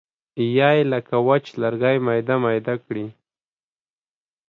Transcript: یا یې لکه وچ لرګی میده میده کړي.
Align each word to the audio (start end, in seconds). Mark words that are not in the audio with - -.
یا 0.57 0.69
یې 0.77 0.83
لکه 0.93 1.15
وچ 1.27 1.45
لرګی 1.61 1.97
میده 2.05 2.35
میده 2.43 2.75
کړي. 2.85 3.05